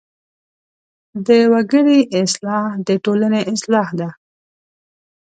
د 1.27 1.29
وګړي 1.53 1.99
اصلاح 2.21 2.67
د 2.87 2.89
ټولنې 3.03 3.41
اصلاح 3.53 3.89
ده. 3.99 4.09